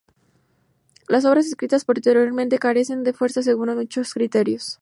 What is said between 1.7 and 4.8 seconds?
posteriormente carecen de fuerza según mucho críticos.